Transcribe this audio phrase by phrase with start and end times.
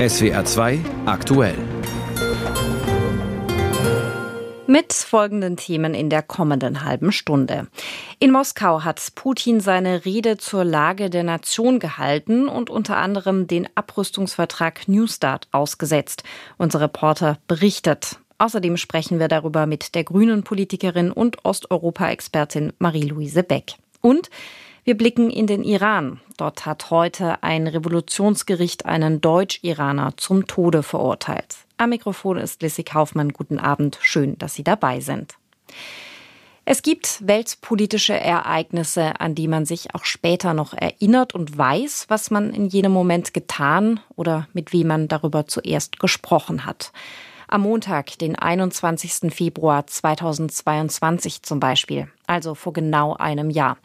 [0.00, 1.54] SWR 2 aktuell.
[4.66, 7.68] Mit folgenden Themen in der kommenden halben Stunde.
[8.18, 13.68] In Moskau hat Putin seine Rede zur Lage der Nation gehalten und unter anderem den
[13.76, 16.24] Abrüstungsvertrag New Start ausgesetzt.
[16.58, 18.18] Unser Reporter berichtet.
[18.38, 23.74] Außerdem sprechen wir darüber mit der grünen Politikerin und Osteuropa-Expertin Marie-Louise Beck.
[24.00, 24.28] Und
[24.84, 26.20] wir blicken in den Iran.
[26.36, 31.56] Dort hat heute ein Revolutionsgericht einen Deutsch-Iraner zum Tode verurteilt.
[31.78, 33.32] Am Mikrofon ist Lissy Kaufmann.
[33.32, 33.98] Guten Abend.
[34.00, 35.34] Schön, dass Sie dabei sind.
[36.66, 42.30] Es gibt weltpolitische Ereignisse, an die man sich auch später noch erinnert und weiß, was
[42.30, 46.92] man in jenem Moment getan oder mit wem man darüber zuerst gesprochen hat.
[47.54, 49.32] Am Montag, den 21.
[49.32, 53.78] Februar 2022 zum Beispiel, also vor genau einem Jahr.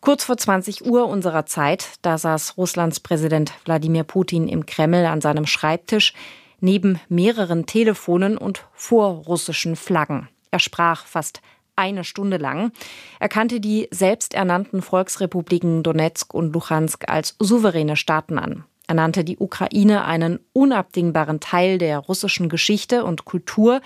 [0.00, 5.20] Kurz vor 20 Uhr unserer Zeit, da saß Russlands Präsident Wladimir Putin im Kreml an
[5.20, 6.14] seinem Schreibtisch
[6.60, 10.28] neben mehreren Telefonen und vor russischen Flaggen.
[10.52, 11.40] Er sprach fast
[11.74, 12.70] eine Stunde lang.
[13.18, 18.64] Er kannte die selbsternannten Volksrepubliken Donetsk und Luhansk als souveräne Staaten an.
[18.86, 23.80] Er nannte die Ukraine einen unabdingbaren Teil der russischen Geschichte und Kultur,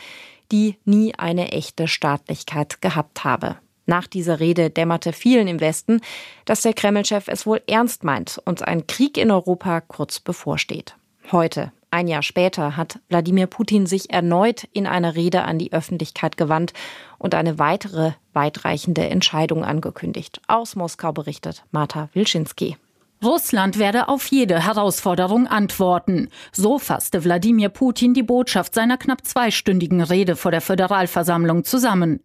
[0.52, 3.56] die nie eine echte Staatlichkeit gehabt habe.
[3.86, 6.00] Nach dieser Rede dämmerte vielen im Westen,
[6.44, 10.94] dass der Kremlchef es wohl ernst meint und ein Krieg in Europa kurz bevorsteht.
[11.32, 16.36] Heute, ein Jahr später, hat Wladimir Putin sich erneut in einer Rede an die Öffentlichkeit
[16.36, 16.72] gewandt
[17.18, 20.40] und eine weitere weitreichende Entscheidung angekündigt.
[20.46, 22.76] Aus Moskau berichtet Marta Wilczynski.
[23.22, 26.30] Russland werde auf jede Herausforderung antworten.
[26.52, 32.20] So fasste Wladimir Putin die Botschaft seiner knapp zweistündigen Rede vor der Föderalversammlung zusammen.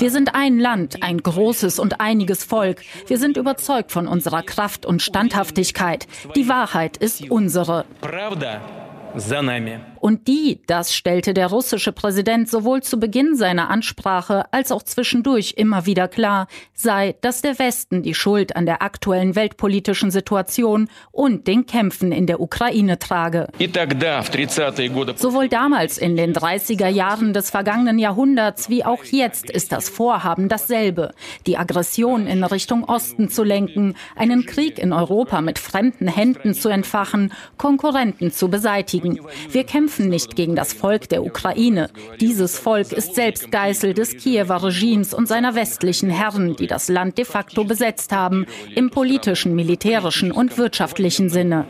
[0.00, 2.80] Wir sind ein Land, ein großes und einiges Volk.
[3.06, 6.06] Wir sind überzeugt von unserer Kraft und Standhaftigkeit.
[6.34, 7.84] Die Wahrheit ist unsere.
[10.02, 15.54] Und die, das stellte der russische Präsident sowohl zu Beginn seiner Ansprache als auch zwischendurch
[15.56, 21.46] immer wieder klar, sei, dass der Westen die Schuld an der aktuellen weltpolitischen Situation und
[21.46, 23.46] den Kämpfen in der Ukraine trage.
[25.16, 30.48] Sowohl damals in den 30er Jahren des vergangenen Jahrhunderts wie auch jetzt ist das Vorhaben
[30.48, 31.12] dasselbe,
[31.46, 36.70] die Aggression in Richtung Osten zu lenken, einen Krieg in Europa mit fremden Händen zu
[36.70, 39.20] entfachen, Konkurrenten zu beseitigen beseitigen.
[39.50, 41.90] Wir kämpfen nicht gegen das Volk der Ukraine.
[42.20, 47.18] Dieses Volk ist selbst Geißel des Kiewer Regimes und seiner westlichen Herren, die das Land
[47.18, 51.66] de facto besetzt haben, im politischen, militärischen und wirtschaftlichen Sinne.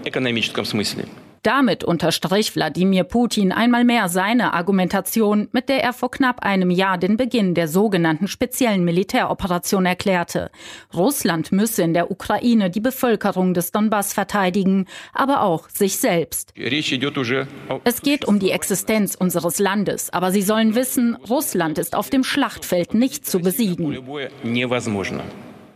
[1.42, 6.98] Damit unterstrich Wladimir Putin einmal mehr seine Argumentation, mit der er vor knapp einem Jahr
[6.98, 10.52] den Beginn der sogenannten speziellen Militäroperation erklärte.
[10.94, 16.54] Russland müsse in der Ukraine die Bevölkerung des Donbass verteidigen, aber auch sich selbst.
[16.54, 22.22] Es geht um die Existenz unseres Landes, aber Sie sollen wissen, Russland ist auf dem
[22.22, 23.98] Schlachtfeld nicht zu besiegen.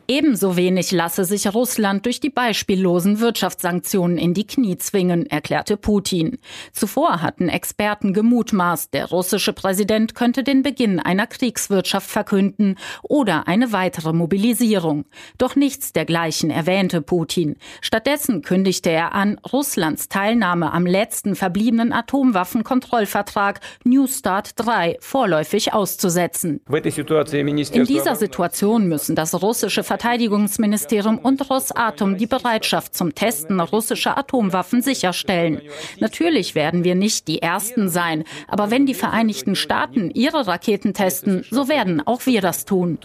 [0.08, 6.38] Ebenso wenig lasse sich Russland durch die beispiellosen Wirtschaftssanktionen in die Knie zwingen, erklärte Putin.
[6.72, 13.72] Zuvor hatten Experten gemutmaßt, der russische Präsident könnte den Beginn einer Kriegswirtschaft verkünden oder eine
[13.72, 15.06] weitere Mobilisierung.
[15.38, 17.56] Doch nichts dergleichen erwähnte Putin.
[17.80, 26.60] Stattdessen kündigte er an, Russlands Teilnahme am letzten verbliebenen Atomwaffenkontrollvertrag New Start 3 vorläufig auszusetzen.
[26.68, 34.82] In dieser Situation müssen das russische Verteidigungsministerium und Rosatom die Bereitschaft zum Testen russischer Atomwaffen
[34.82, 35.62] sicherstellen.
[36.00, 41.46] Natürlich werden wir nicht die Ersten sein, aber wenn die Vereinigten Staaten ihre Raketen testen,
[41.50, 42.98] so werden auch wir das tun.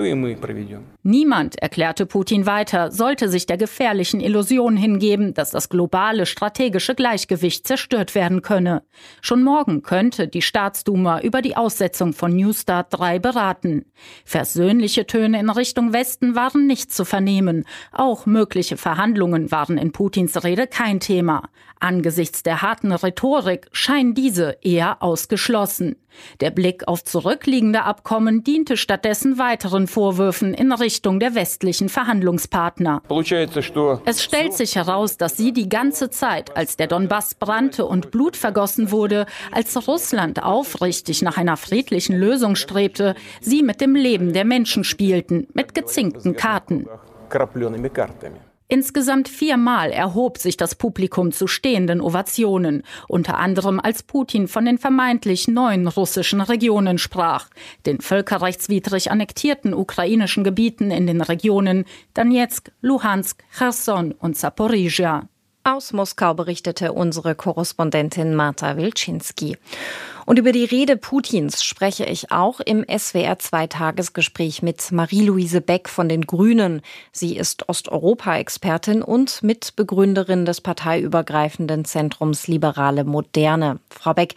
[1.03, 7.65] Niemand, erklärte Putin weiter, sollte sich der gefährlichen Illusion hingeben, dass das globale strategische Gleichgewicht
[7.65, 8.83] zerstört werden könne.
[9.21, 13.85] Schon morgen könnte die Staatsduma über die Aussetzung von New Start 3 beraten.
[14.25, 17.65] Versöhnliche Töne in Richtung Westen waren nicht nicht zu vernehmen.
[17.91, 21.43] Auch mögliche Verhandlungen waren in Putins Rede kein Thema.
[21.79, 25.95] Angesichts der harten Rhetorik scheinen diese eher ausgeschlossen.
[26.41, 33.01] Der Blick auf zurückliegende Abkommen diente stattdessen weiteren Vorwürfen in Richtung der westlichen Verhandlungspartner.
[34.05, 38.35] Es stellt sich heraus, dass sie die ganze Zeit, als der Donbass brannte und Blut
[38.37, 44.45] vergossen wurde, als Russland aufrichtig nach einer friedlichen Lösung strebte, sie mit dem Leben der
[44.45, 46.70] Menschen spielten, mit gezinkten Karten.
[48.73, 54.77] Insgesamt viermal erhob sich das Publikum zu stehenden Ovationen, unter anderem als Putin von den
[54.77, 57.49] vermeintlich neuen russischen Regionen sprach,
[57.85, 61.83] den völkerrechtswidrig annektierten ukrainischen Gebieten in den Regionen
[62.13, 65.27] Donetsk, Luhansk, Cherson und Zaporizhia.
[65.65, 69.57] Aus Moskau berichtete unsere Korrespondentin Marta Wilczynski.
[70.25, 75.89] Und über die Rede Putins spreche ich auch im SWR 2 Tagesgespräch mit Marie-Louise Beck
[75.89, 76.81] von den Grünen.
[77.11, 83.79] Sie ist Osteuropa-Expertin und Mitbegründerin des parteiübergreifenden Zentrums Liberale Moderne.
[83.89, 84.35] Frau Beck,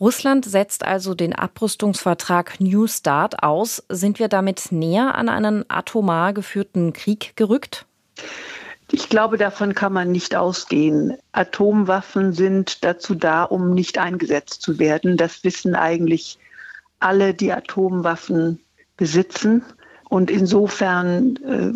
[0.00, 3.84] Russland setzt also den Abrüstungsvertrag New Start aus.
[3.90, 7.84] Sind wir damit näher an einen atomar geführten Krieg gerückt?
[8.92, 11.16] Ich glaube, davon kann man nicht ausgehen.
[11.32, 15.16] Atomwaffen sind dazu da, um nicht eingesetzt zu werden.
[15.16, 16.38] Das wissen eigentlich
[16.98, 18.60] alle, die Atomwaffen
[18.96, 19.64] besitzen.
[20.08, 21.72] Und insofern äh,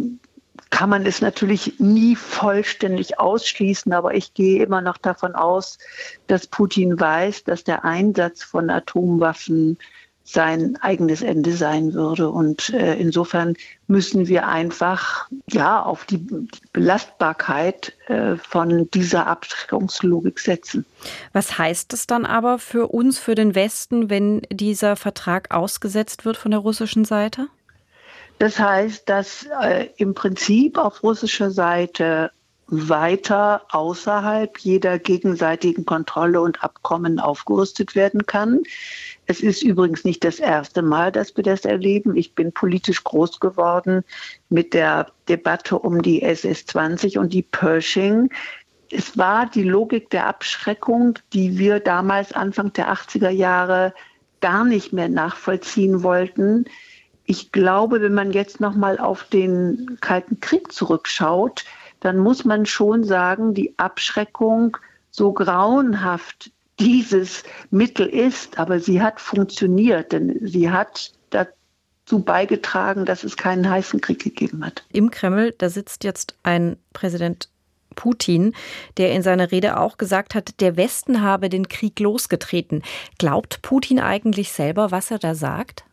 [0.70, 5.78] kann man es natürlich nie vollständig ausschließen, aber ich gehe immer noch davon aus,
[6.26, 9.78] dass Putin weiß, dass der Einsatz von Atomwaffen
[10.24, 12.30] sein eigenes Ende sein würde.
[12.30, 13.54] Und äh, insofern
[13.86, 16.26] müssen wir einfach ja auf die,
[16.72, 20.86] Belastbarkeit äh, von dieser Abschreckungslogik setzen.
[21.32, 26.36] Was heißt es dann aber für uns, für den Westen, wenn dieser Vertrag ausgesetzt wird
[26.38, 27.46] von der russischen Seite?
[28.38, 32.30] Das heißt, dass äh, im Prinzip auf russischer Seite
[32.66, 38.62] weiter außerhalb jeder gegenseitigen Kontrolle und Abkommen aufgerüstet werden kann.
[39.26, 42.16] Es ist übrigens nicht das erste Mal, dass wir das erleben.
[42.16, 44.04] Ich bin politisch groß geworden
[44.50, 48.30] mit der Debatte um die SS-20 und die Pershing.
[48.90, 53.94] Es war die Logik der Abschreckung, die wir damals Anfang der 80er Jahre
[54.40, 56.66] gar nicht mehr nachvollziehen wollten.
[57.24, 61.64] Ich glaube, wenn man jetzt noch mal auf den Kalten Krieg zurückschaut,
[62.00, 64.76] dann muss man schon sagen, die Abschreckung
[65.10, 73.24] so grauenhaft dieses Mittel ist, aber sie hat funktioniert, denn sie hat dazu beigetragen, dass
[73.24, 74.84] es keinen heißen Krieg gegeben hat.
[74.92, 77.48] Im Kreml, da sitzt jetzt ein Präsident
[77.94, 78.54] Putin,
[78.96, 82.82] der in seiner Rede auch gesagt hat, der Westen habe den Krieg losgetreten.
[83.18, 85.84] Glaubt Putin eigentlich selber, was er da sagt?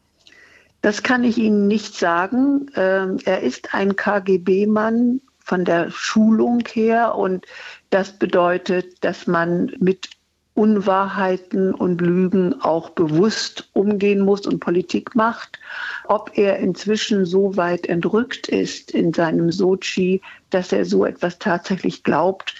[0.81, 2.71] Das kann ich Ihnen nicht sagen.
[2.75, 7.45] Ähm, er ist ein KGB-Mann von der Schulung her und
[7.91, 10.09] das bedeutet, dass man mit
[10.53, 15.59] Unwahrheiten und Lügen auch bewusst umgehen muss und Politik macht.
[16.05, 22.03] Ob er inzwischen so weit entrückt ist in seinem Sochi, dass er so etwas tatsächlich
[22.03, 22.55] glaubt,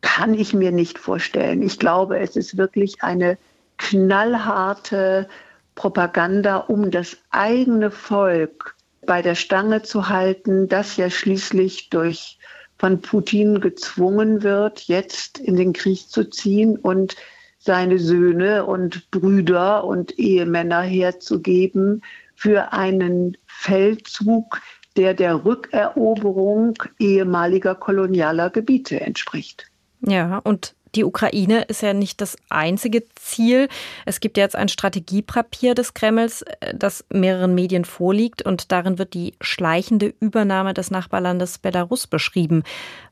[0.00, 1.62] kann ich mir nicht vorstellen.
[1.62, 3.38] Ich glaube, es ist wirklich eine
[3.78, 5.28] knallharte
[5.74, 8.74] Propaganda, um das eigene Volk
[9.06, 12.38] bei der Stange zu halten, das ja schließlich durch
[12.82, 17.14] von Putin gezwungen wird, jetzt in den Krieg zu ziehen und
[17.60, 22.02] seine Söhne und Brüder und Ehemänner herzugeben
[22.34, 24.60] für einen Feldzug,
[24.96, 29.66] der der Rückeroberung ehemaliger kolonialer Gebiete entspricht.
[30.00, 33.68] Ja, und die Ukraine ist ja nicht das einzige Ziel.
[34.04, 39.14] Es gibt jetzt ein Strategiepapier des Kremls, äh, das mehreren Medien vorliegt und darin wird
[39.14, 42.62] die schleichende Übernahme des Nachbarlandes Belarus beschrieben.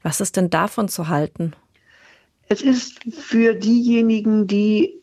[0.02, 1.54] Was ist denn davon zu halten?
[2.48, 5.00] Es ist für diejenigen, die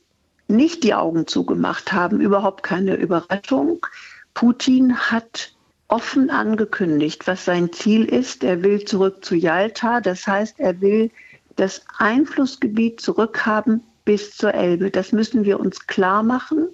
[0.47, 3.85] nicht die Augen zugemacht haben, überhaupt keine Überraschung.
[4.33, 5.53] Putin hat
[5.88, 8.44] offen angekündigt, was sein Ziel ist.
[8.44, 10.01] Er will zurück zu Jalta.
[10.01, 11.12] Das heißt, er will
[11.57, 14.90] das Einflussgebiet zurückhaben bis zur Elbe.
[14.90, 16.69] Das müssen wir uns klar machen.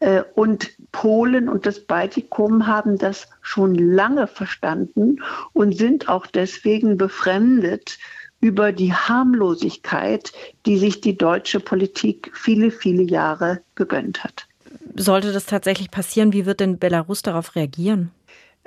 [0.00, 5.22] Äh, und Polen und das Baltikum haben das schon lange verstanden
[5.54, 7.98] und sind auch deswegen befremdet
[8.40, 10.32] über die Harmlosigkeit,
[10.66, 14.46] die sich die deutsche Politik viele, viele Jahre gegönnt hat.
[14.94, 18.10] Sollte das tatsächlich passieren, wie wird denn Belarus darauf reagieren?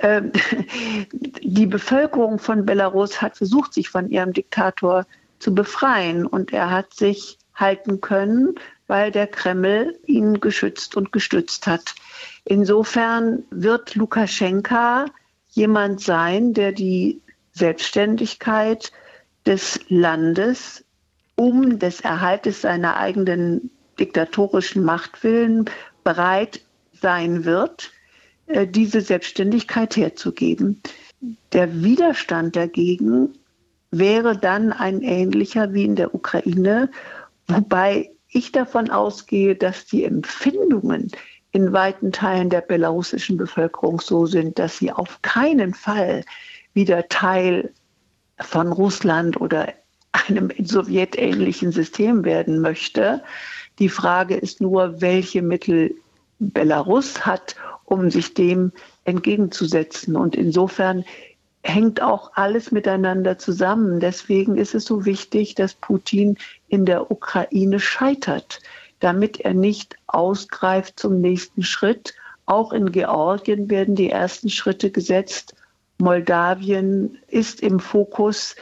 [0.00, 0.32] Ähm,
[1.12, 5.06] die Bevölkerung von Belarus hat versucht, sich von ihrem Diktator
[5.40, 6.26] zu befreien.
[6.26, 8.54] Und er hat sich halten können,
[8.86, 11.94] weil der Kreml ihn geschützt und gestützt hat.
[12.44, 15.06] Insofern wird Lukaschenka
[15.50, 17.20] jemand sein, der die
[17.52, 18.92] Selbstständigkeit
[19.46, 20.84] des Landes
[21.36, 25.64] um des Erhaltes seiner eigenen diktatorischen Machtwillen
[26.04, 26.60] bereit
[27.00, 27.92] sein wird,
[28.46, 30.82] äh, diese Selbstständigkeit herzugeben.
[31.52, 33.34] Der Widerstand dagegen
[33.90, 36.90] wäre dann ein ähnlicher wie in der Ukraine,
[37.48, 41.10] wobei ich davon ausgehe, dass die Empfindungen
[41.52, 46.24] in weiten Teilen der belarussischen Bevölkerung so sind, dass sie auf keinen Fall
[46.74, 47.72] wieder Teil
[48.38, 49.74] von Russland oder
[50.12, 53.22] einem sowjetähnlichen System werden möchte.
[53.78, 55.94] Die Frage ist nur, welche Mittel
[56.38, 58.72] Belarus hat, um sich dem
[59.04, 60.16] entgegenzusetzen.
[60.16, 61.04] Und insofern
[61.62, 64.00] hängt auch alles miteinander zusammen.
[64.00, 66.38] Deswegen ist es so wichtig, dass Putin
[66.68, 68.60] in der Ukraine scheitert,
[69.00, 72.14] damit er nicht ausgreift zum nächsten Schritt.
[72.46, 75.54] Auch in Georgien werden die ersten Schritte gesetzt.
[75.98, 78.56] Moldawien ist im Fokus.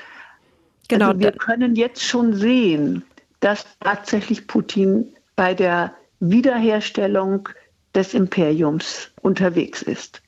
[0.89, 1.09] Genau.
[1.09, 3.05] Also wir können jetzt schon sehen,
[3.41, 7.49] dass tatsächlich Putin bei der Wiederherstellung
[7.95, 10.21] des Imperiums unterwegs ist.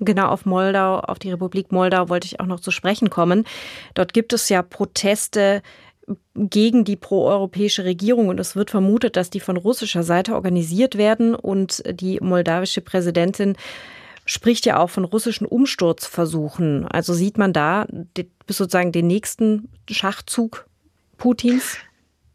[0.00, 3.44] Genau auf Moldau, auf die Republik Moldau wollte ich auch noch zu sprechen kommen.
[3.94, 5.62] Dort gibt es ja Proteste
[6.34, 11.34] gegen die proeuropäische Regierung und es wird vermutet, dass die von russischer Seite organisiert werden
[11.34, 13.56] und die moldawische Präsidentin
[14.24, 16.86] spricht ja auch von russischen Umsturzversuchen.
[16.86, 17.86] Also sieht man da
[18.48, 20.66] sozusagen den nächsten Schachzug
[21.18, 21.76] Putins?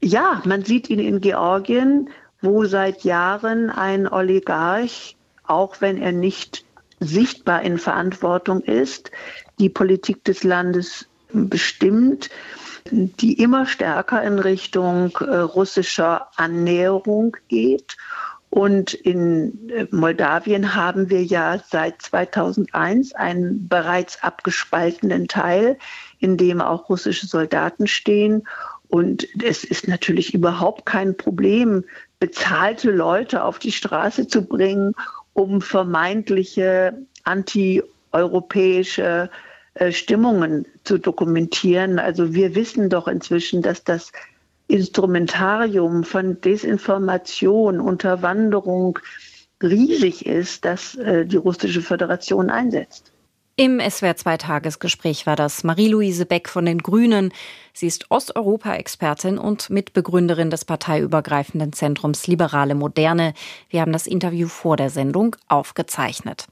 [0.01, 2.10] Ja, man sieht ihn in Georgien,
[2.41, 5.15] wo seit Jahren ein Oligarch,
[5.48, 6.64] auch wenn er nicht
[7.05, 9.12] sichtbar in Verantwortung ist,
[9.59, 12.29] die Politik des Landes bestimmt,
[12.91, 17.97] die immer stärker in Richtung äh, russischer Annäherung geht.
[18.50, 25.77] Und in äh, Moldawien haben wir ja seit 2001 einen bereits abgespaltenen Teil,
[26.19, 28.47] in dem auch russische Soldaten stehen.
[28.88, 31.83] Und es ist natürlich überhaupt kein Problem,
[32.19, 34.93] bezahlte Leute auf die Straße zu bringen
[35.36, 39.30] um vermeintliche antieuropäische
[39.75, 42.00] äh, Stimmungen zu dokumentieren.
[42.00, 44.13] Also wir wissen doch inzwischen, dass das
[44.68, 48.98] Instrumentarium von Desinformation, Unterwanderung
[49.62, 53.12] riesig ist, das äh, die russische Föderation einsetzt.
[53.57, 57.31] Im SWR2-Tagesgespräch war das Marie-Louise Beck von den Grünen.
[57.71, 63.33] Sie ist Osteuropa-Expertin und Mitbegründerin des parteiübergreifenden Zentrums Liberale Moderne.
[63.69, 66.47] Wir haben das Interview vor der Sendung aufgezeichnet.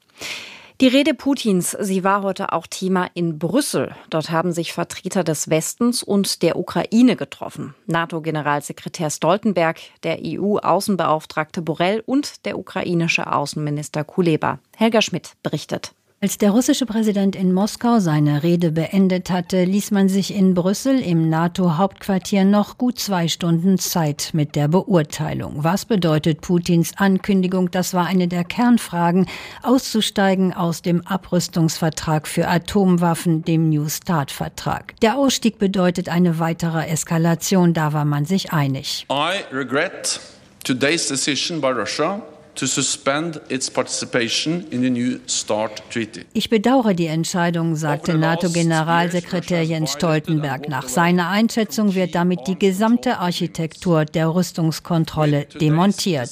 [0.80, 3.94] Die Rede Putins, sie war heute auch Thema in Brüssel.
[4.10, 7.76] Dort haben sich Vertreter des Westens und der Ukraine getroffen.
[7.86, 14.60] NATO-Generalsekretär Stoltenberg, der EU-Außenbeauftragte Borrell und der ukrainische Außenminister Kuleba.
[14.78, 15.94] Helga Schmidt berichtet.
[16.24, 21.02] Als der russische Präsident in Moskau seine Rede beendet hatte, ließ man sich in Brüssel
[21.02, 25.66] im NATO-Hauptquartier noch gut zwei Stunden Zeit mit der Beurteilung.
[25.66, 29.28] Was bedeutet Putins Ankündigung, das war eine der Kernfragen,
[29.64, 34.94] auszusteigen aus dem Abrüstungsvertrag für Atomwaffen, dem New Start-Vertrag.
[35.02, 39.06] Der Ausstieg bedeutet eine weitere Eskalation, da war man sich einig.
[39.12, 40.22] I regret
[40.64, 42.22] today's decision by Russia
[46.34, 50.70] ich bedauere die Entscheidung, sagte NATO-Generalsekretär Jens Stoltenberg.
[50.70, 56.30] Nach seiner Einschätzung wird damit die gesamte Architektur der Rüstungskontrolle demontiert.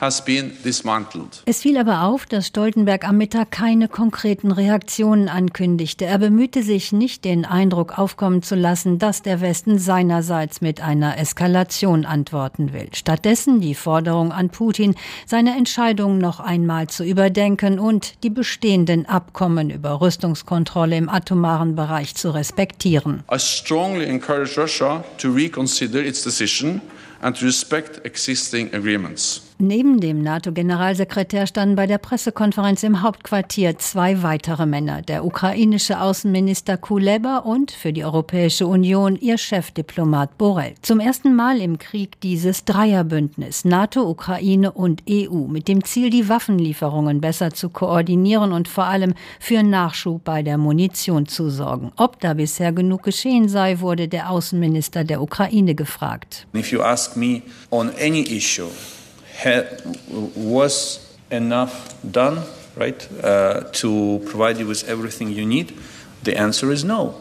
[0.00, 6.06] Es fiel aber auf, dass Stoltenberg am Mittag keine konkreten Reaktionen ankündigte.
[6.06, 11.18] Er bemühte sich nicht, den Eindruck aufkommen zu lassen, dass der Westen seinerseits mit einer
[11.18, 12.88] Eskalation antworten will.
[12.94, 14.94] Stattdessen die Forderung an Putin,
[15.26, 22.14] seine Entscheidung noch einmal zu überdenken und die bestehenden Abkommen über Rüstungskontrolle im atomaren Bereich
[22.14, 23.22] zu respektieren.
[23.30, 26.80] I strongly encourage Russia to reconsider its decision
[27.20, 29.49] and to respect existing agreements.
[29.62, 36.78] Neben dem NATO-Generalsekretär standen bei der Pressekonferenz im Hauptquartier zwei weitere Männer, der ukrainische Außenminister
[36.78, 40.76] Kuleba und für die Europäische Union ihr Chefdiplomat Borrell.
[40.80, 46.30] Zum ersten Mal im Krieg dieses Dreierbündnis NATO, Ukraine und EU mit dem Ziel, die
[46.30, 51.92] Waffenlieferungen besser zu koordinieren und vor allem für Nachschub bei der Munition zu sorgen.
[51.98, 56.46] Ob da bisher genug geschehen sei, wurde der Außenminister der Ukraine gefragt.
[56.54, 58.70] If you ask me on any issue,
[60.36, 62.42] was enough done,
[62.76, 65.78] right, uh, to provide you with everything you need?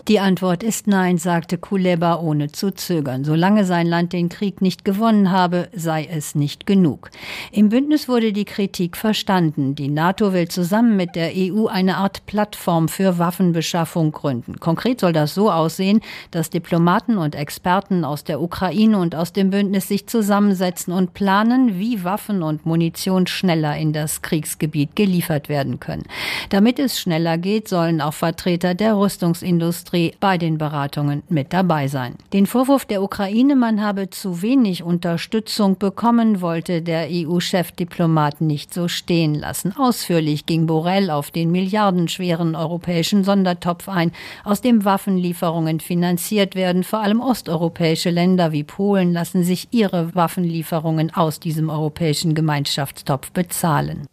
[0.10, 3.24] Die Antwort ist nein, sagte Kuleba ohne zu zögern.
[3.24, 7.10] Solange sein Land den Krieg nicht gewonnen habe, sei es nicht genug.
[7.53, 9.74] Im Bündnis wurde die Kritik verstanden.
[9.74, 14.60] Die NATO will zusammen mit der EU eine Art Plattform für Waffenbeschaffung gründen.
[14.60, 16.01] Konkret soll das so aussehen,
[16.32, 21.79] dass Diplomaten und Experten aus der Ukraine und aus dem Bündnis sich zusammensetzen und planen,
[21.79, 26.03] wie Waffen und Munition schneller in das Kriegsgebiet geliefert werden können.
[26.50, 31.88] Damit es schneller geht, sollen auch Vertreter der der Rüstungsindustrie bei den Beratungen mit dabei
[31.88, 32.15] sein.
[32.34, 38.88] Den Vorwurf der Ukraine, man habe zu wenig Unterstützung bekommen, wollte der EU-Chefdiplomat nicht so
[38.88, 39.75] stehen lassen.
[39.77, 44.12] Ausführlich ging Borrell auf den milliardenschweren europäischen Sondertopf ein,
[44.43, 46.84] aus dem Waffenlieferungen finanziert werden.
[46.84, 54.08] Vor allem osteuropäische Länder wie Polen lassen sich ihre Waffenlieferungen aus diesem europäischen Gemeinschaftstopf bezahlen.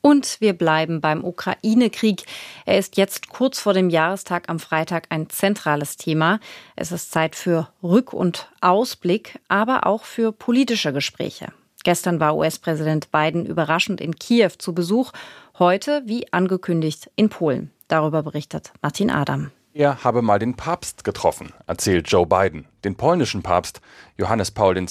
[0.00, 2.24] Und wir bleiben beim Ukraine-Krieg.
[2.66, 6.40] Er ist jetzt kurz vor dem Jahrestag am Freitag ein zentrales Thema.
[6.76, 11.52] Es ist Zeit für Rück- und Ausblick, aber auch für politische Gespräche.
[11.84, 15.12] Gestern war US-Präsident Biden überraschend in Kiew zu Besuch,
[15.58, 17.70] heute, wie angekündigt, in Polen.
[17.88, 19.50] Darüber berichtet Martin Adam.
[19.72, 23.80] Er habe mal den Papst getroffen, erzählt Joe Biden, den polnischen Papst
[24.16, 24.86] Johannes Paul II.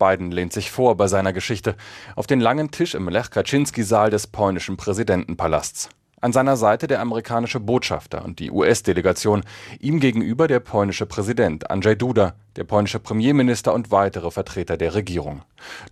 [0.00, 1.76] Biden lehnt sich vor bei seiner Geschichte
[2.16, 5.90] auf den langen Tisch im Lech Kaczynski-Saal des polnischen Präsidentenpalasts.
[6.22, 9.42] An seiner Seite der amerikanische Botschafter und die US-Delegation,
[9.78, 15.42] ihm gegenüber der polnische Präsident Andrzej Duda, der polnische Premierminister und weitere Vertreter der Regierung.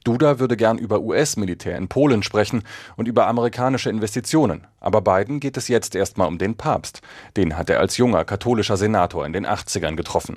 [0.05, 2.63] Duda würde gern über US-Militär in Polen sprechen
[2.97, 4.67] und über amerikanische Investitionen.
[4.81, 7.01] Aber Biden geht es jetzt erstmal um den Papst.
[7.39, 10.37] Den hat er als junger katholischer Senator in den 80ern getroffen.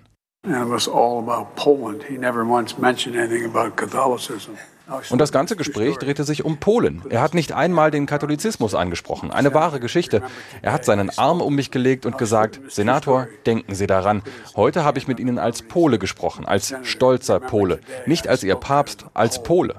[5.11, 7.03] Und das ganze Gespräch drehte sich um Polen.
[7.09, 9.29] Er hat nicht einmal den Katholizismus angesprochen.
[9.29, 10.23] Eine wahre Geschichte.
[10.63, 14.23] Er hat seinen Arm um mich gelegt und gesagt, Senator, denken Sie daran.
[14.55, 17.79] Heute habe ich mit Ihnen als Pole gesprochen, als stolzer Pole.
[18.07, 19.75] Nicht als Ihr Papst, als Pole.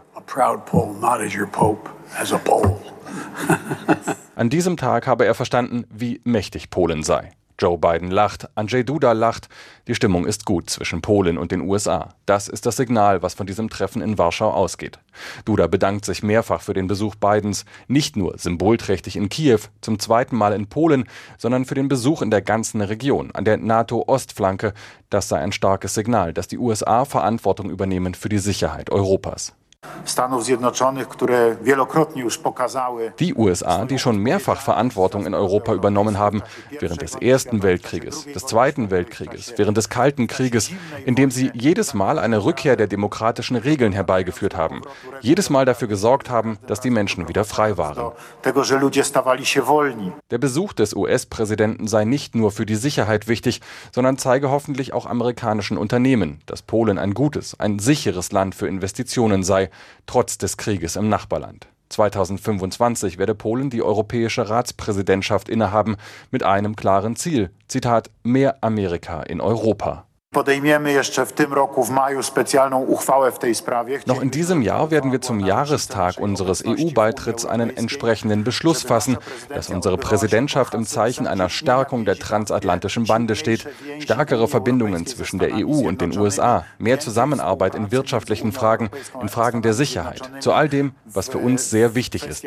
[4.37, 7.33] An diesem Tag habe er verstanden, wie mächtig Polen sei.
[7.59, 9.49] Joe Biden lacht, Andrzej Duda lacht.
[9.87, 12.15] Die Stimmung ist gut zwischen Polen und den USA.
[12.27, 14.99] Das ist das Signal, was von diesem Treffen in Warschau ausgeht.
[15.45, 20.37] Duda bedankt sich mehrfach für den Besuch Bidens, nicht nur symbolträchtig in Kiew, zum zweiten
[20.37, 21.05] Mal in Polen,
[21.39, 24.73] sondern für den Besuch in der ganzen Region, an der NATO-Ostflanke.
[25.11, 29.55] Das sei ein starkes Signal, dass die USA Verantwortung übernehmen für die Sicherheit Europas.
[33.19, 36.43] Die USA, die schon mehrfach Verantwortung in Europa übernommen haben,
[36.79, 40.71] während des Ersten Weltkrieges, des Zweiten Weltkrieges, während des Kalten Krieges,
[41.05, 44.83] indem sie jedes Mal eine Rückkehr der demokratischen Regeln herbeigeführt haben,
[45.21, 48.13] jedes Mal dafür gesorgt haben, dass die Menschen wieder frei waren.
[50.31, 53.61] Der Besuch des US-Präsidenten sei nicht nur für die Sicherheit wichtig,
[53.93, 59.43] sondern zeige hoffentlich auch amerikanischen Unternehmen, dass Polen ein gutes, ein sicheres Land für Investitionen
[59.43, 59.71] sei,
[60.07, 61.69] trotz des Krieges im Nachbarland.
[61.89, 65.97] 2025 werde Polen die europäische Ratspräsidentschaft innehaben
[66.31, 67.51] mit einem klaren Ziel.
[67.69, 70.07] Zitat, mehr Amerika in Europa.
[74.07, 79.19] Noch in diesem Jahr werden wir zum Jahrestag unseres EU-Beitritts einen entsprechenden Beschluss fassen,
[79.51, 83.69] dass unsere Präsidentschaft im Zeichen einer Stärkung der transatlantischen Bande steht,
[83.99, 88.89] stärkere Verbindungen zwischen der EU und den USA, mehr Zusammenarbeit in wirtschaftlichen Fragen,
[89.21, 92.47] in Fragen der Sicherheit, zu all dem, was für uns sehr wichtig ist.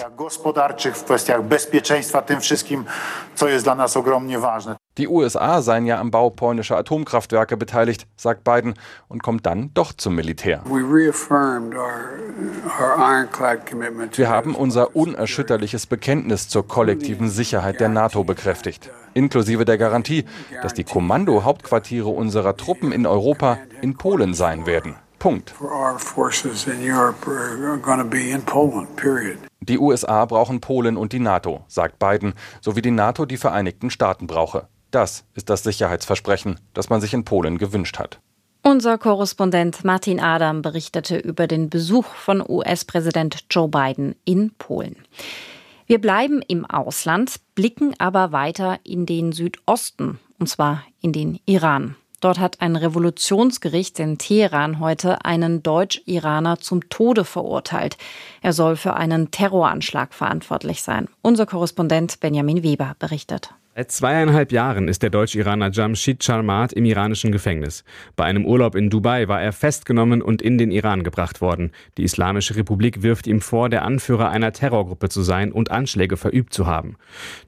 [4.97, 8.75] Die USA seien ja am Bau polnischer Atomkraftwerke beteiligt, sagt Biden,
[9.09, 10.63] und kommt dann doch zum Militär.
[14.13, 20.23] Wir haben unser unerschütterliches Bekenntnis zur kollektiven Sicherheit der NATO bekräftigt, inklusive der Garantie,
[20.61, 24.95] dass die Kommando-Hauptquartiere unserer Truppen in Europa in Polen sein werden.
[25.19, 25.55] Punkt.
[29.59, 33.89] Die USA brauchen Polen und die NATO, sagt Biden, so wie die NATO die Vereinigten
[33.89, 34.69] Staaten brauche.
[34.91, 38.19] Das ist das Sicherheitsversprechen, das man sich in Polen gewünscht hat.
[38.63, 44.95] Unser Korrespondent Martin Adam berichtete über den Besuch von US-Präsident Joe Biden in Polen.
[45.85, 51.95] Wir bleiben im Ausland, blicken aber weiter in den Südosten, und zwar in den Iran.
[52.21, 57.97] Dort hat ein Revolutionsgericht in Teheran heute einen Deutsch-Iraner zum Tode verurteilt.
[58.41, 61.07] Er soll für einen Terroranschlag verantwortlich sein.
[61.21, 63.51] Unser Korrespondent Benjamin Weber berichtet.
[63.77, 67.83] Seit zweieinhalb Jahren ist der Deutsch-Iraner Jamshid Charmat im iranischen Gefängnis.
[68.15, 71.73] Bei einem Urlaub in Dubai war er festgenommen und in den Iran gebracht worden.
[71.97, 76.53] Die Islamische Republik wirft ihm vor, der Anführer einer Terrorgruppe zu sein und Anschläge verübt
[76.53, 76.95] zu haben.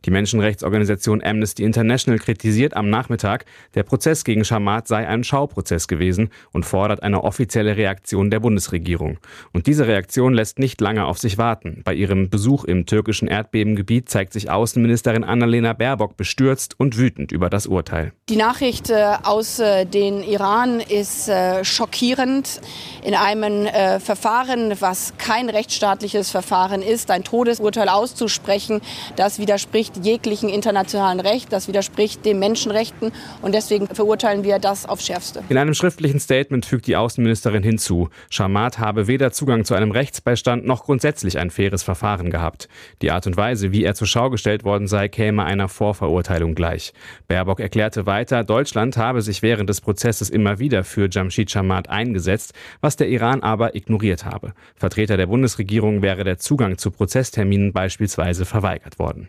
[0.03, 6.27] Die Menschenrechtsorganisation Amnesty International kritisiert am Nachmittag, der Prozess gegen Charmat sei ein Schauprozess gewesen
[6.51, 9.17] und fordert eine offizielle Reaktion der Bundesregierung.
[9.53, 11.83] Und diese Reaktion lässt nicht lange auf sich warten.
[11.85, 17.49] Bei ihrem Besuch im türkischen Erdbebengebiet zeigt sich Außenministerin Annalena Baerbock bestürzt und wütend über
[17.49, 18.11] das Urteil.
[18.29, 22.59] Die Nachricht äh, aus äh, den Iran ist äh, schockierend.
[23.03, 23.67] In einem
[24.01, 28.81] Verfahren, was kein rechtsstaatliches Verfahren ist, ein Todesurteil auszusprechen,
[29.15, 35.05] das widerspricht jeglichen internationalen Recht, das widerspricht den Menschenrechten und deswegen verurteilen wir das aufs
[35.05, 35.41] Schärfste.
[35.47, 40.65] In einem schriftlichen Statement fügt die Außenministerin hinzu, Schamat habe weder Zugang zu einem Rechtsbeistand
[40.65, 42.67] noch grundsätzlich ein faires Verfahren gehabt.
[43.01, 46.55] Die Art und Weise, wie er zur Schau gestellt worden sei, käme einer Vorverurteilung Strafverurteilung
[46.55, 46.93] gleich.
[47.27, 52.53] Baerbock erklärte weiter, Deutschland habe sich während des Prozesses immer wieder für Jamshid Chamat eingesetzt,
[52.81, 54.53] was der Iran aber ignoriert habe.
[54.75, 59.27] Vertreter der Bundesregierung wäre der Zugang zu Prozessterminen beispielsweise verweigert worden.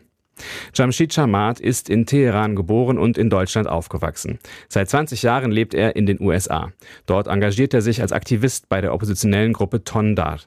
[0.75, 4.39] Jamshid Chamat ist in Teheran geboren und in Deutschland aufgewachsen.
[4.69, 6.73] Seit 20 Jahren lebt er in den USA.
[7.07, 10.39] Dort engagiert er sich als Aktivist bei der oppositionellen Gruppe Tondar.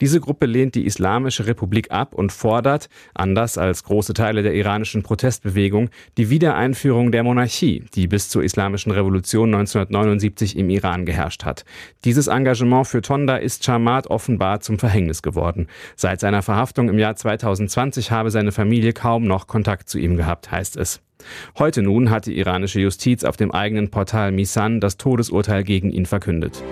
[0.00, 5.02] Diese Gruppe lehnt die Islamische Republik ab und fordert, anders als große Teile der iranischen
[5.02, 11.64] Protestbewegung, die Wiedereinführung der Monarchie, die bis zur Islamischen Revolution 1979 im Iran geherrscht hat.
[12.04, 15.68] Dieses Engagement für Tonda ist Chamat offenbar zum Verhängnis geworden.
[15.96, 20.50] Seit seiner Verhaftung im Jahr 2020 habe seine Familie kaum noch Kontakt zu ihm gehabt,
[20.50, 21.00] heißt es.
[21.58, 26.06] Heute nun hat die iranische Justiz auf dem eigenen Portal Misan das Todesurteil gegen ihn
[26.06, 26.62] verkündet.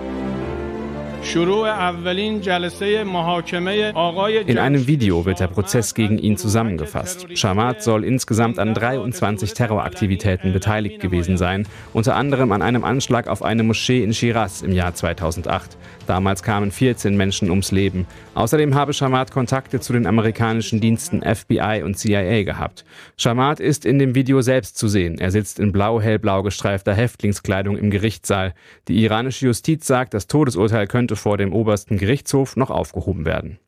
[4.45, 7.37] In einem Video wird der Prozess gegen ihn zusammengefasst.
[7.37, 13.41] Shamat soll insgesamt an 23 Terroraktivitäten beteiligt gewesen sein, unter anderem an einem Anschlag auf
[13.41, 15.77] eine Moschee in Shiraz im Jahr 2008.
[16.07, 18.05] Damals kamen 14 Menschen ums Leben.
[18.35, 22.83] Außerdem habe Shamat Kontakte zu den amerikanischen Diensten FBI und CIA gehabt.
[23.15, 25.17] Shamat ist in dem Video selbst zu sehen.
[25.19, 28.53] Er sitzt in blau-hellblau gestreifter Häftlingskleidung im Gerichtssaal.
[28.89, 33.59] Die iranische Justiz sagt, das Todesurteil könnte vor dem obersten Gerichtshof noch aufgehoben werden.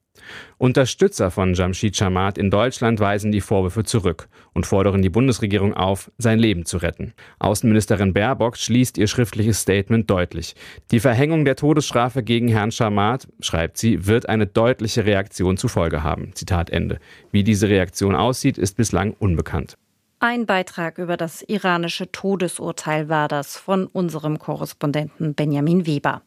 [0.58, 6.12] Unterstützer von Jamshid Chamat in Deutschland weisen die Vorwürfe zurück und fordern die Bundesregierung auf,
[6.17, 7.13] sein Leben zu retten.
[7.39, 10.55] Außenministerin Baerbock schließt ihr schriftliches Statement deutlich.
[10.91, 16.03] Die Verhängung der Todesstrafe gegen Herrn Chamat, schreibt sie, wird eine deutliche Reaktion zur Folge
[16.03, 16.31] haben.
[16.34, 16.99] Zitat Ende.
[17.31, 19.77] Wie diese Reaktion aussieht, ist bislang unbekannt.
[20.19, 26.21] Ein Beitrag über das iranische Todesurteil war das von unserem Korrespondenten Benjamin Weber.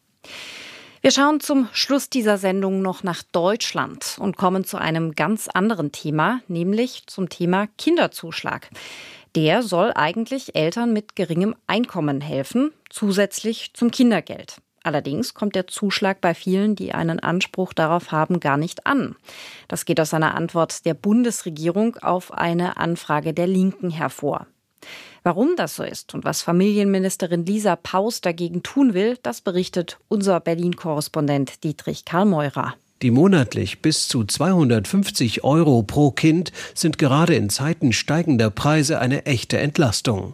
[1.00, 5.92] Wir schauen zum Schluss dieser Sendung noch nach Deutschland und kommen zu einem ganz anderen
[5.92, 8.68] Thema, nämlich zum Thema Kinderzuschlag.
[9.36, 14.56] Der soll eigentlich Eltern mit geringem Einkommen helfen, zusätzlich zum Kindergeld.
[14.82, 19.14] Allerdings kommt der Zuschlag bei vielen, die einen Anspruch darauf haben, gar nicht an.
[19.68, 24.46] Das geht aus einer Antwort der Bundesregierung auf eine Anfrage der Linken hervor.
[25.28, 30.40] Warum das so ist und was Familienministerin Lisa Paus dagegen tun will, das berichtet unser
[30.40, 32.72] Berlin-Korrespondent Dietrich Karlmeurer.
[33.02, 39.26] Die monatlich bis zu 250 Euro pro Kind sind gerade in Zeiten steigender Preise eine
[39.26, 40.32] echte Entlastung.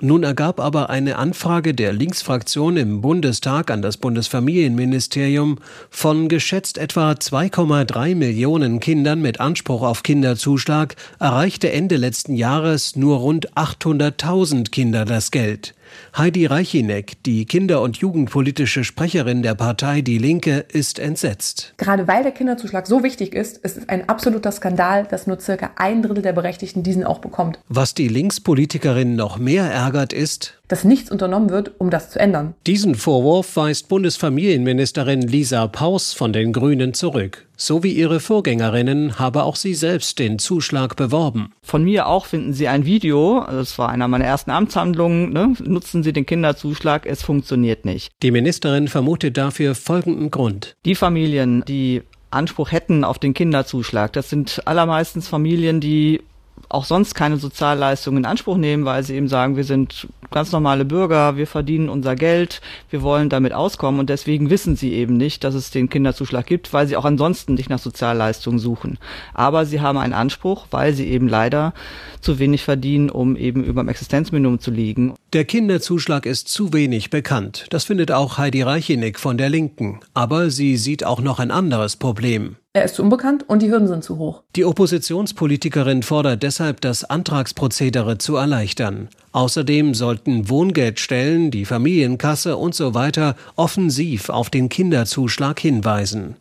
[0.00, 5.58] Nun ergab aber eine Anfrage der Linksfraktion im Bundestag an das Bundesfamilienministerium
[5.90, 13.18] von geschätzt etwa 2,3 Millionen Kindern mit Anspruch auf Kinderzuschlag erreichte Ende letzten Jahres nur
[13.18, 15.74] rund 800.000 Kinder das Geld.
[16.16, 21.74] Heidi Reichineck, die kinder- und jugendpolitische Sprecherin der Partei Die Linke, ist entsetzt.
[21.76, 25.70] Gerade weil der Kinderzuschlag so wichtig ist, ist es ein absoluter Skandal, dass nur circa
[25.76, 27.58] ein Drittel der Berechtigten diesen auch bekommt.
[27.68, 32.54] Was die Linkspolitikerin noch mehr ärgert, ist, dass nichts unternommen wird, um das zu ändern.
[32.66, 37.48] Diesen Vorwurf weist Bundesfamilienministerin Lisa Paus von den Grünen zurück.
[37.56, 41.52] So wie ihre Vorgängerinnen habe auch sie selbst den Zuschlag beworben.
[41.60, 45.54] Von mir auch finden Sie ein Video, das war einer meiner ersten Amtshandlungen, ne?
[45.60, 48.12] nutzen Sie den Kinderzuschlag, es funktioniert nicht.
[48.22, 50.76] Die Ministerin vermutet dafür folgenden Grund.
[50.86, 56.20] Die Familien, die Anspruch hätten auf den Kinderzuschlag, das sind allermeistens Familien, die
[56.68, 60.84] auch sonst keine Sozialleistungen in Anspruch nehmen, weil sie eben sagen, wir sind ganz normale
[60.84, 65.44] Bürger, wir verdienen unser Geld, wir wollen damit auskommen und deswegen wissen sie eben nicht,
[65.44, 68.98] dass es den Kinderzuschlag gibt, weil sie auch ansonsten nicht nach Sozialleistungen suchen.
[69.34, 71.74] Aber sie haben einen Anspruch, weil sie eben leider
[72.20, 75.14] zu wenig verdienen, um eben über dem Existenzminimum zu liegen.
[75.32, 77.66] Der Kinderzuschlag ist zu wenig bekannt.
[77.70, 80.00] Das findet auch Heidi Reichenig von der Linken.
[80.12, 82.56] Aber sie sieht auch noch ein anderes Problem.
[82.72, 84.44] Er ist zu unbekannt und die Hürden sind zu hoch.
[84.54, 89.08] Die Oppositionspolitikerin fordert deshalb, das Antragsprozedere zu erleichtern.
[89.32, 96.36] Außerdem sollten Wohngeldstellen, die Familienkasse und so weiter offensiv auf den Kinderzuschlag hinweisen.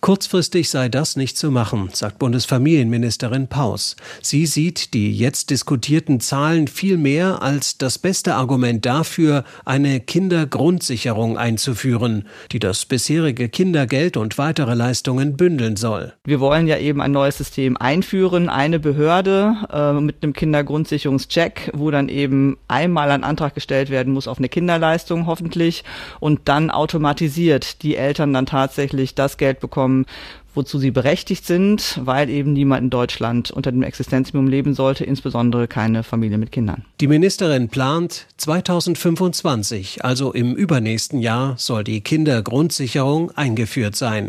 [0.00, 3.96] Kurzfristig sei das nicht zu machen, sagt Bundesfamilienministerin Paus.
[4.22, 11.36] Sie sieht die jetzt diskutierten Zahlen viel mehr als das beste Argument dafür, eine Kindergrundsicherung
[11.36, 16.14] einzuführen, die das bisherige Kindergeld und weitere Leistungen bündeln soll.
[16.24, 21.90] Wir wollen ja eben ein neues System einführen, eine Behörde äh, mit einem Kindergrundsicherungscheck, wo
[21.90, 25.84] dann eben einmal ein Antrag gestellt werden muss auf eine Kinderleistung hoffentlich
[26.20, 30.06] und dann automatisiert die Eltern dann tatsächlich das Geld bekommen, bekommen,
[30.52, 35.68] wozu sie berechtigt sind, weil eben niemand in Deutschland unter dem Existenzminimum leben sollte, insbesondere
[35.68, 36.84] keine Familie mit Kindern.
[37.00, 44.28] Die Ministerin plant, 2025, also im übernächsten Jahr, soll die Kindergrundsicherung eingeführt sein.